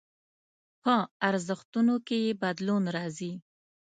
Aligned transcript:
په 0.83 0.95
ارزښتونو 1.29 1.95
کې 2.07 2.17
يې 2.25 2.31
بدلون 2.43 2.83
راځي. 2.95 3.33